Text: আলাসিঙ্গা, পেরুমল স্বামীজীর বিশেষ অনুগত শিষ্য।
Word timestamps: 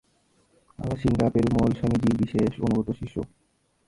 আলাসিঙ্গা, 0.79 1.27
পেরুমল 1.29 1.71
স্বামীজীর 1.73 2.15
বিশেষ 2.17 2.51
অনুগত 2.59 2.87
শিষ্য। 2.91 3.15